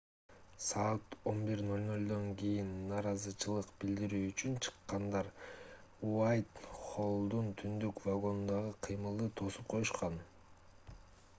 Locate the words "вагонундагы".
8.07-8.71